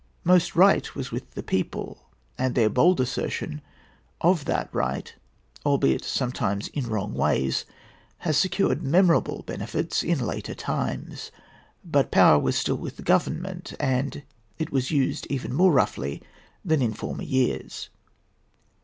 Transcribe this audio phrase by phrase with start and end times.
[0.23, 3.61] Most right was with the people, and their bold assertion
[4.19, 5.13] of that right,
[5.63, 7.65] albeit sometimes in wrong ways,
[8.25, 11.29] has secured memorable benefits in later times;
[11.85, 14.23] but power was still with the Government, and
[14.57, 16.23] it was used even more roughly
[16.65, 17.89] than in former years.